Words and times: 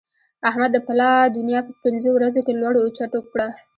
احمد 0.49 0.69
د 0.73 0.77
پلا 0.87 1.11
دونيا 1.37 1.59
په 1.67 1.73
پنځو 1.83 2.09
ورځو 2.13 2.41
کې 2.45 2.53
لړو 2.61 2.79
او 2.83 2.89
چټو 2.97 3.21
کړه. 3.31 3.47